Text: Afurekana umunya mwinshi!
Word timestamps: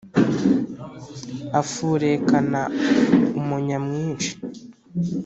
Afurekana 1.61 2.61
umunya 3.39 3.77
mwinshi! 3.85 4.31